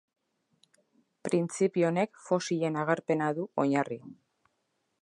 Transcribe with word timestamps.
Printzipio 1.27 1.87
honek 1.91 2.23
fosilen 2.31 2.81
agerpena 2.87 3.31
du 3.41 3.47
oinarri. 3.67 4.01